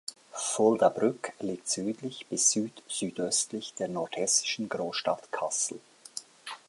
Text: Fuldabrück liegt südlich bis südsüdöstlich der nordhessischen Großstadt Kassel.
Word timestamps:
Fuldabrück 0.31 1.31
liegt 1.41 1.69
südlich 1.69 2.25
bis 2.25 2.49
südsüdöstlich 2.53 3.75
der 3.75 3.87
nordhessischen 3.87 4.67
Großstadt 4.67 5.31
Kassel. 5.31 5.79